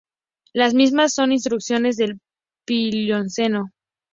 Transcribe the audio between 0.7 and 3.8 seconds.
mismas son intrusiones del Plioceno.